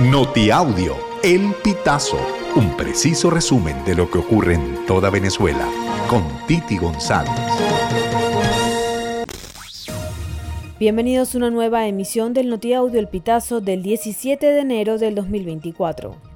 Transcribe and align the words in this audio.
Notiaudio, 0.00 0.96
El 1.22 1.54
Pitazo, 1.62 2.18
un 2.56 2.76
preciso 2.76 3.30
resumen 3.30 3.84
de 3.84 3.94
lo 3.94 4.10
que 4.10 4.18
ocurre 4.18 4.54
en 4.54 4.84
toda 4.86 5.08
Venezuela, 5.08 5.68
con 6.10 6.24
Titi 6.48 6.78
González. 6.78 7.30
Bienvenidos 10.80 11.32
a 11.32 11.38
una 11.38 11.50
nueva 11.50 11.86
emisión 11.86 12.32
del 12.32 12.50
Notiaudio 12.50 12.98
El 12.98 13.06
Pitazo 13.06 13.60
del 13.60 13.84
17 13.84 14.44
de 14.44 14.58
enero 14.58 14.98
del 14.98 15.14
2024. 15.14 16.33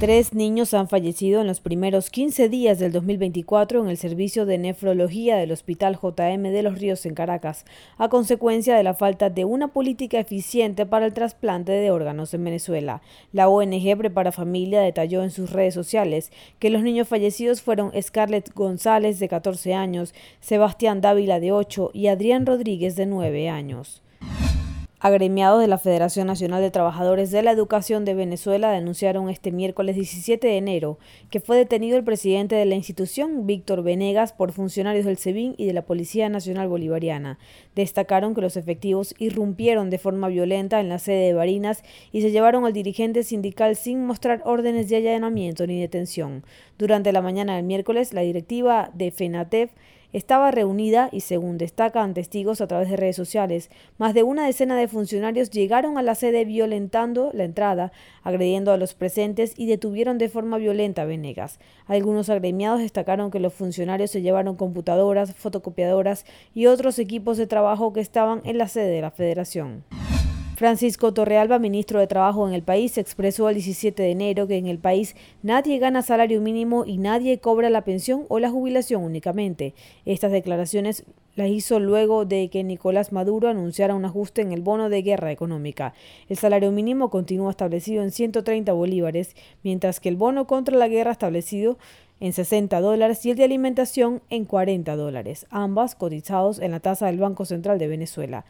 Tres 0.00 0.32
niños 0.32 0.72
han 0.72 0.88
fallecido 0.88 1.42
en 1.42 1.46
los 1.46 1.60
primeros 1.60 2.08
15 2.08 2.48
días 2.48 2.78
del 2.78 2.90
2024 2.90 3.82
en 3.82 3.90
el 3.90 3.98
servicio 3.98 4.46
de 4.46 4.56
nefrología 4.56 5.36
del 5.36 5.52
Hospital 5.52 5.98
JM 6.02 6.40
de 6.40 6.62
los 6.62 6.78
Ríos 6.78 7.04
en 7.04 7.14
Caracas, 7.14 7.66
a 7.98 8.08
consecuencia 8.08 8.74
de 8.74 8.82
la 8.82 8.94
falta 8.94 9.28
de 9.28 9.44
una 9.44 9.68
política 9.68 10.18
eficiente 10.18 10.86
para 10.86 11.04
el 11.04 11.12
trasplante 11.12 11.72
de 11.72 11.90
órganos 11.90 12.32
en 12.32 12.44
Venezuela. 12.44 13.02
La 13.34 13.50
ONG 13.50 13.98
Prepara 13.98 14.32
Familia 14.32 14.80
detalló 14.80 15.22
en 15.22 15.30
sus 15.30 15.52
redes 15.52 15.74
sociales 15.74 16.32
que 16.58 16.70
los 16.70 16.82
niños 16.82 17.06
fallecidos 17.06 17.60
fueron 17.60 17.92
Scarlett 18.00 18.54
González, 18.54 19.18
de 19.18 19.28
14 19.28 19.74
años, 19.74 20.14
Sebastián 20.40 21.02
Dávila, 21.02 21.40
de 21.40 21.52
8 21.52 21.90
y 21.92 22.06
Adrián 22.06 22.46
Rodríguez, 22.46 22.96
de 22.96 23.04
9 23.04 23.50
años. 23.50 24.00
Agremiados 25.02 25.62
de 25.62 25.66
la 25.66 25.78
Federación 25.78 26.26
Nacional 26.26 26.60
de 26.60 26.70
Trabajadores 26.70 27.30
de 27.30 27.42
la 27.42 27.52
Educación 27.52 28.04
de 28.04 28.12
Venezuela 28.12 28.70
denunciaron 28.70 29.30
este 29.30 29.50
miércoles 29.50 29.96
17 29.96 30.46
de 30.46 30.58
enero 30.58 30.98
que 31.30 31.40
fue 31.40 31.56
detenido 31.56 31.96
el 31.96 32.04
presidente 32.04 32.54
de 32.54 32.66
la 32.66 32.74
institución, 32.74 33.46
Víctor 33.46 33.82
Venegas, 33.82 34.34
por 34.34 34.52
funcionarios 34.52 35.06
del 35.06 35.16
SEBIN 35.16 35.54
y 35.56 35.64
de 35.64 35.72
la 35.72 35.86
Policía 35.86 36.28
Nacional 36.28 36.68
Bolivariana. 36.68 37.38
Destacaron 37.74 38.34
que 38.34 38.42
los 38.42 38.58
efectivos 38.58 39.14
irrumpieron 39.18 39.88
de 39.88 39.96
forma 39.96 40.28
violenta 40.28 40.80
en 40.80 40.90
la 40.90 40.98
sede 40.98 41.28
de 41.28 41.32
Barinas 41.32 41.82
y 42.12 42.20
se 42.20 42.30
llevaron 42.30 42.66
al 42.66 42.74
dirigente 42.74 43.22
sindical 43.22 43.76
sin 43.76 44.04
mostrar 44.04 44.42
órdenes 44.44 44.90
de 44.90 44.96
allanamiento 44.96 45.66
ni 45.66 45.80
detención. 45.80 46.44
Durante 46.76 47.10
la 47.12 47.22
mañana 47.22 47.56
del 47.56 47.64
miércoles, 47.64 48.12
la 48.12 48.20
directiva 48.20 48.90
de 48.92 49.10
FENATEF 49.12 49.70
estaba 50.12 50.50
reunida 50.50 51.08
y, 51.12 51.20
según 51.20 51.58
destacan 51.58 52.14
testigos 52.14 52.60
a 52.60 52.66
través 52.66 52.90
de 52.90 52.96
redes 52.96 53.16
sociales, 53.16 53.70
más 53.98 54.14
de 54.14 54.22
una 54.22 54.46
decena 54.46 54.76
de 54.76 54.88
funcionarios 54.88 55.50
llegaron 55.50 55.98
a 55.98 56.02
la 56.02 56.14
sede 56.14 56.44
violentando 56.44 57.30
la 57.32 57.44
entrada, 57.44 57.92
agrediendo 58.22 58.72
a 58.72 58.76
los 58.76 58.94
presentes 58.94 59.54
y 59.56 59.66
detuvieron 59.66 60.18
de 60.18 60.28
forma 60.28 60.58
violenta 60.58 61.02
a 61.02 61.06
Venegas. 61.06 61.58
Algunos 61.86 62.30
agremiados 62.30 62.80
destacaron 62.80 63.30
que 63.30 63.40
los 63.40 63.54
funcionarios 63.54 64.10
se 64.10 64.22
llevaron 64.22 64.56
computadoras, 64.56 65.34
fotocopiadoras 65.34 66.24
y 66.54 66.66
otros 66.66 66.98
equipos 66.98 67.36
de 67.36 67.46
trabajo 67.46 67.92
que 67.92 68.00
estaban 68.00 68.40
en 68.44 68.58
la 68.58 68.68
sede 68.68 68.88
de 68.88 69.02
la 69.02 69.10
federación. 69.10 69.84
Francisco 70.60 71.14
Torrealba, 71.14 71.58
ministro 71.58 72.00
de 72.00 72.06
Trabajo 72.06 72.46
en 72.46 72.52
el 72.52 72.62
país, 72.62 72.98
expresó 72.98 73.48
el 73.48 73.54
17 73.54 74.02
de 74.02 74.10
enero 74.10 74.46
que 74.46 74.58
en 74.58 74.66
el 74.66 74.78
país 74.78 75.16
nadie 75.42 75.78
gana 75.78 76.02
salario 76.02 76.42
mínimo 76.42 76.84
y 76.84 76.98
nadie 76.98 77.38
cobra 77.38 77.70
la 77.70 77.82
pensión 77.82 78.26
o 78.28 78.38
la 78.40 78.50
jubilación 78.50 79.02
únicamente. 79.02 79.72
Estas 80.04 80.32
declaraciones 80.32 81.06
las 81.34 81.48
hizo 81.48 81.80
luego 81.80 82.26
de 82.26 82.50
que 82.50 82.62
Nicolás 82.62 83.10
Maduro 83.10 83.48
anunciara 83.48 83.94
un 83.94 84.04
ajuste 84.04 84.42
en 84.42 84.52
el 84.52 84.60
bono 84.60 84.90
de 84.90 85.00
guerra 85.00 85.32
económica. 85.32 85.94
El 86.28 86.36
salario 86.36 86.70
mínimo 86.72 87.08
continúa 87.08 87.52
establecido 87.52 88.02
en 88.02 88.10
130 88.10 88.70
bolívares, 88.74 89.36
mientras 89.62 89.98
que 89.98 90.10
el 90.10 90.16
bono 90.16 90.46
contra 90.46 90.76
la 90.76 90.88
guerra 90.88 91.12
establecido 91.12 91.78
en 92.20 92.34
60 92.34 92.82
dólares 92.82 93.24
y 93.24 93.30
el 93.30 93.38
de 93.38 93.44
alimentación 93.44 94.20
en 94.28 94.44
40 94.44 94.94
dólares, 94.94 95.46
ambas 95.48 95.94
cotizados 95.94 96.58
en 96.58 96.72
la 96.72 96.80
tasa 96.80 97.06
del 97.06 97.18
Banco 97.18 97.46
Central 97.46 97.78
de 97.78 97.88
Venezuela. 97.88 98.44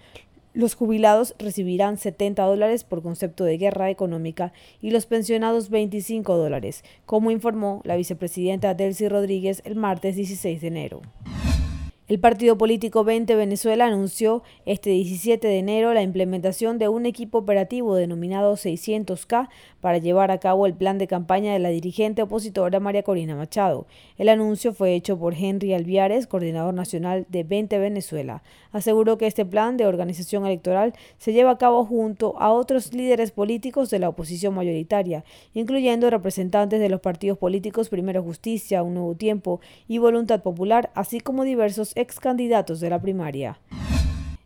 Los 0.53 0.75
jubilados 0.75 1.35
recibirán 1.39 1.97
70 1.97 2.43
dólares 2.43 2.83
por 2.83 3.03
concepto 3.03 3.45
de 3.45 3.57
guerra 3.57 3.89
económica 3.89 4.53
y 4.83 4.91
los 4.91 5.07
pensionados 5.07 5.71
25 5.71 6.37
dólares, 6.37 6.83
como 7.07 7.31
informó 7.31 7.83
la 7.85 7.95
vicepresidenta 7.95 8.75
Delcy 8.75 9.09
Rodríguez 9.09 9.63
el 9.65 9.77
martes 9.77 10.17
16 10.17 10.61
de 10.61 10.67
enero. 10.67 11.03
El 12.11 12.19
partido 12.19 12.59
político 12.59 13.05
20 13.05 13.37
Venezuela 13.37 13.87
anunció 13.87 14.43
este 14.67 14.91
17 14.91 15.47
de 15.47 15.59
enero 15.59 15.95
la 15.95 16.03
implementación 16.03 16.77
de 16.77 16.89
un 16.89 17.07
equipo 17.07 17.39
operativo 17.39 17.95
denominado 17.95 18.55
600K 18.55 19.49
para 19.81 19.99
llevar 19.99 20.33
a 20.33 20.39
cabo 20.39 20.67
el 20.67 20.75
plan 20.75 20.99
de 20.99 21.07
campaña 21.07 21.53
de 21.53 21.61
la 21.61 21.69
dirigente 21.69 22.23
opositora 22.23 22.81
María 22.81 23.05
Corina 23.05 23.37
Machado. 23.37 23.87
El 24.19 24.29
anuncio 24.29 24.73
fue 24.73 24.97
hecho 24.97 25.21
por 25.21 25.35
Henry 25.35 25.73
Alviares, 25.73 26.27
coordinador 26.27 26.75
nacional 26.75 27.27
de 27.29 27.45
20 27.45 27.79
Venezuela. 27.79 28.43
Aseguró 28.73 29.17
que 29.17 29.29
este 29.29 29.45
plan 29.45 29.77
de 29.77 29.87
organización 29.87 30.45
electoral 30.45 30.95
se 31.19 31.33
lleva 31.33 31.53
a 31.53 31.59
cabo 31.59 31.85
junto 31.85 32.35
a 32.41 32.51
otros 32.51 32.93
líderes 32.93 33.31
políticos 33.31 33.89
de 33.89 34.01
la 34.01 34.09
oposición 34.09 34.53
mayoritaria, 34.55 35.23
incluyendo 35.55 36.11
representantes 36.11 36.81
de 36.81 36.89
los 36.89 37.01
partidos 37.01 37.39
políticos 37.39 37.89
Primero 37.89 38.21
Justicia, 38.21 38.83
Un 38.83 38.95
Nuevo 38.95 39.15
Tiempo 39.15 39.61
y 39.87 39.99
Voluntad 39.99 40.43
Popular, 40.43 40.91
así 40.97 41.21
como 41.21 41.45
diversos 41.45 41.95
ex 42.01 42.19
candidatos 42.19 42.81
de 42.81 42.91
la 42.91 43.01
primaria. 43.01 43.59